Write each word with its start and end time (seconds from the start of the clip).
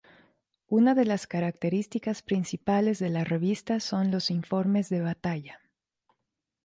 Una 0.67 0.95
de 0.95 1.05
las 1.05 1.27
características 1.27 2.23
principales 2.23 2.97
de 2.97 3.11
la 3.11 3.23
revista 3.23 3.79
son 3.79 4.09
los 4.09 4.31
"Informes 4.31 4.89
de 4.89 5.01
Batalla". 5.01 5.59